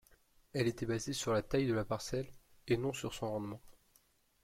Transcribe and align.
Elle 0.53 0.67
était 0.67 0.87
basée 0.87 1.13
sur 1.13 1.31
la 1.31 1.43
taille 1.43 1.67
de 1.67 1.75
la 1.75 1.85
parcelle 1.85 2.25
et 2.67 2.75
non 2.75 2.91
sur 2.91 3.13
son 3.13 3.27
rendement. 3.29 3.61